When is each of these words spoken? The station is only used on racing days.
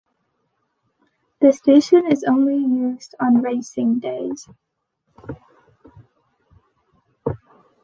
The 1.41 1.53
station 1.53 2.11
is 2.11 2.23
only 2.23 2.55
used 2.55 3.13
on 3.19 3.43
racing 3.43 3.99
days. 3.99 4.49